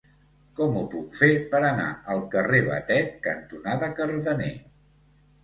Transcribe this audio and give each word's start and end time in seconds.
Com 0.59 0.77
ho 0.77 0.81
puc 0.93 1.19
fer 1.19 1.29
per 1.51 1.59
anar 1.67 1.85
al 2.15 2.23
carrer 2.33 2.63
Batet 2.71 3.13
cantonada 3.29 3.93
Cardener? 4.01 4.51